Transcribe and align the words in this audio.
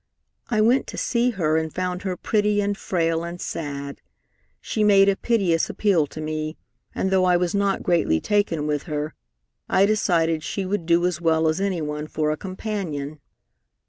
I 0.49 0.61
went 0.61 0.87
to 0.87 0.97
see 0.97 1.29
her, 1.29 1.57
and 1.57 1.71
found 1.71 2.01
her 2.01 2.17
pretty 2.17 2.59
and 2.59 2.75
frail 2.75 3.23
and 3.23 3.39
sad. 3.39 4.01
She 4.59 4.83
made 4.83 5.07
a 5.07 5.15
piteous 5.15 5.69
appeal 5.69 6.07
to 6.07 6.19
me, 6.19 6.57
and 6.95 7.11
though 7.11 7.23
I 7.25 7.37
was 7.37 7.53
not 7.53 7.83
greatly 7.83 8.19
taken 8.19 8.65
with 8.65 8.85
her, 8.89 9.13
I 9.69 9.85
decided 9.85 10.41
she 10.41 10.65
would 10.65 10.87
do 10.87 11.05
as 11.05 11.21
well 11.21 11.47
as 11.47 11.61
any 11.61 11.83
one 11.83 12.07
for 12.07 12.31
a 12.31 12.35
companion. 12.35 13.19